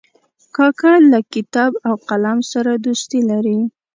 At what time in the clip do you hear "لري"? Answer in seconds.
3.29-3.59